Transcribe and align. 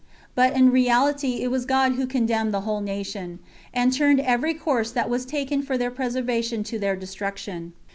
But 0.33 0.55
in 0.55 0.71
reality 0.71 1.43
it 1.43 1.51
was 1.51 1.67
God 1.67 1.91
who 1.91 2.07
condemned 2.07 2.51
the 2.55 2.61
whole 2.61 2.81
nation, 2.81 3.37
and 3.71 3.93
turned 3.93 4.19
every 4.19 4.55
course 4.55 4.89
that 4.89 5.11
was 5.11 5.27
taken 5.27 5.61
for 5.61 5.77
their 5.77 5.91
preservation 5.91 6.63
to 6.63 6.79
their 6.79 6.95
destruction. 6.95 7.73